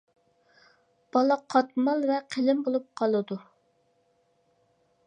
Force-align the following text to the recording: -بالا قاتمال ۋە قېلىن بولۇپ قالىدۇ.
-بالا 1.09 1.37
قاتمال 1.55 2.09
ۋە 2.13 2.17
قېلىن 2.37 2.65
بولۇپ 2.69 2.89
قالىدۇ. 3.03 3.39